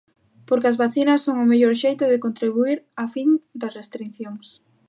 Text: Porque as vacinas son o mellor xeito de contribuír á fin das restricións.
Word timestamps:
Porque 0.47 0.69
as 0.71 0.79
vacinas 0.83 1.23
son 1.25 1.35
o 1.43 1.49
mellor 1.51 1.73
xeito 1.83 2.03
de 2.11 2.21
contribuír 2.25 2.77
á 3.03 3.05
fin 3.15 3.29
das 3.59 3.75
restricións. 3.79 4.45